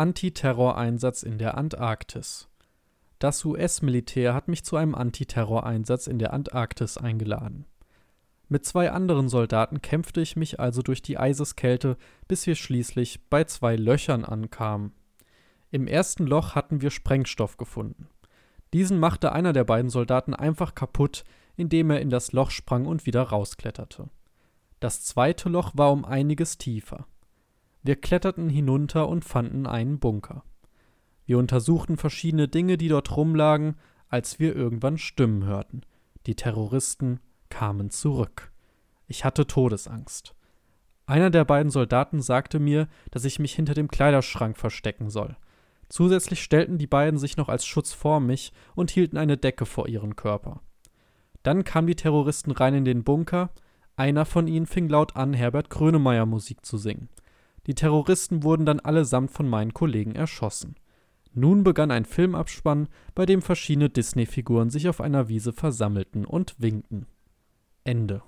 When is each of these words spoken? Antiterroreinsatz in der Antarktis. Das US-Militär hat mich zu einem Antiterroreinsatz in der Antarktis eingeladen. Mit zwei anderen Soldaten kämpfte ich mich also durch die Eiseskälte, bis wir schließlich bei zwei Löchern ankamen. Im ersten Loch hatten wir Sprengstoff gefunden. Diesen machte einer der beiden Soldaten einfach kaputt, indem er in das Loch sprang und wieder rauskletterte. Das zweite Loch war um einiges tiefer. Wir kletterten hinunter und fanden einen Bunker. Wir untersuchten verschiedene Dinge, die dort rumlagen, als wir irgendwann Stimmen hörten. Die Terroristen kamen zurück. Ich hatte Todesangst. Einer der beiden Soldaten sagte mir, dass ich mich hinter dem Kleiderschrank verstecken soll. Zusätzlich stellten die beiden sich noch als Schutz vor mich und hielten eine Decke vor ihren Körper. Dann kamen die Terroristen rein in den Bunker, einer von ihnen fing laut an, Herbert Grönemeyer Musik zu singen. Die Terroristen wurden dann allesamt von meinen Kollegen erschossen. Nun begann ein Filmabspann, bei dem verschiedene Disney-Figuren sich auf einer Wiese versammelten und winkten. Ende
Antiterroreinsatz 0.00 1.24
in 1.24 1.38
der 1.38 1.58
Antarktis. 1.58 2.48
Das 3.18 3.44
US-Militär 3.44 4.32
hat 4.32 4.46
mich 4.46 4.62
zu 4.62 4.76
einem 4.76 4.94
Antiterroreinsatz 4.94 6.06
in 6.06 6.20
der 6.20 6.32
Antarktis 6.32 6.98
eingeladen. 6.98 7.64
Mit 8.48 8.64
zwei 8.64 8.92
anderen 8.92 9.28
Soldaten 9.28 9.82
kämpfte 9.82 10.20
ich 10.20 10.36
mich 10.36 10.60
also 10.60 10.82
durch 10.82 11.02
die 11.02 11.18
Eiseskälte, 11.18 11.96
bis 12.28 12.46
wir 12.46 12.54
schließlich 12.54 13.28
bei 13.28 13.42
zwei 13.42 13.74
Löchern 13.74 14.24
ankamen. 14.24 14.92
Im 15.72 15.88
ersten 15.88 16.28
Loch 16.28 16.54
hatten 16.54 16.80
wir 16.80 16.92
Sprengstoff 16.92 17.56
gefunden. 17.56 18.06
Diesen 18.72 19.00
machte 19.00 19.32
einer 19.32 19.52
der 19.52 19.64
beiden 19.64 19.90
Soldaten 19.90 20.32
einfach 20.32 20.76
kaputt, 20.76 21.24
indem 21.56 21.90
er 21.90 22.00
in 22.00 22.10
das 22.10 22.30
Loch 22.30 22.52
sprang 22.52 22.86
und 22.86 23.04
wieder 23.04 23.22
rauskletterte. 23.22 24.10
Das 24.78 25.02
zweite 25.02 25.48
Loch 25.48 25.72
war 25.74 25.90
um 25.90 26.04
einiges 26.04 26.56
tiefer. 26.56 27.08
Wir 27.88 27.96
kletterten 27.96 28.50
hinunter 28.50 29.08
und 29.08 29.24
fanden 29.24 29.66
einen 29.66 29.98
Bunker. 29.98 30.44
Wir 31.24 31.38
untersuchten 31.38 31.96
verschiedene 31.96 32.46
Dinge, 32.46 32.76
die 32.76 32.88
dort 32.88 33.16
rumlagen, 33.16 33.76
als 34.10 34.38
wir 34.38 34.54
irgendwann 34.54 34.98
Stimmen 34.98 35.46
hörten. 35.46 35.80
Die 36.26 36.34
Terroristen 36.34 37.18
kamen 37.48 37.88
zurück. 37.88 38.52
Ich 39.06 39.24
hatte 39.24 39.46
Todesangst. 39.46 40.34
Einer 41.06 41.30
der 41.30 41.46
beiden 41.46 41.70
Soldaten 41.70 42.20
sagte 42.20 42.58
mir, 42.58 42.88
dass 43.10 43.24
ich 43.24 43.38
mich 43.38 43.54
hinter 43.54 43.72
dem 43.72 43.88
Kleiderschrank 43.88 44.58
verstecken 44.58 45.08
soll. 45.08 45.38
Zusätzlich 45.88 46.42
stellten 46.42 46.76
die 46.76 46.86
beiden 46.86 47.18
sich 47.18 47.38
noch 47.38 47.48
als 47.48 47.64
Schutz 47.64 47.94
vor 47.94 48.20
mich 48.20 48.52
und 48.74 48.90
hielten 48.90 49.16
eine 49.16 49.38
Decke 49.38 49.64
vor 49.64 49.88
ihren 49.88 50.14
Körper. 50.14 50.60
Dann 51.42 51.64
kamen 51.64 51.86
die 51.86 51.96
Terroristen 51.96 52.50
rein 52.50 52.74
in 52.74 52.84
den 52.84 53.02
Bunker, 53.02 53.48
einer 53.96 54.26
von 54.26 54.46
ihnen 54.46 54.66
fing 54.66 54.90
laut 54.90 55.16
an, 55.16 55.32
Herbert 55.32 55.70
Grönemeyer 55.70 56.26
Musik 56.26 56.66
zu 56.66 56.76
singen. 56.76 57.08
Die 57.68 57.74
Terroristen 57.74 58.42
wurden 58.42 58.66
dann 58.66 58.80
allesamt 58.80 59.30
von 59.30 59.46
meinen 59.46 59.74
Kollegen 59.74 60.14
erschossen. 60.14 60.74
Nun 61.34 61.62
begann 61.62 61.90
ein 61.90 62.06
Filmabspann, 62.06 62.88
bei 63.14 63.26
dem 63.26 63.42
verschiedene 63.42 63.90
Disney-Figuren 63.90 64.70
sich 64.70 64.88
auf 64.88 65.02
einer 65.02 65.28
Wiese 65.28 65.52
versammelten 65.52 66.24
und 66.24 66.56
winkten. 66.58 67.06
Ende 67.84 68.22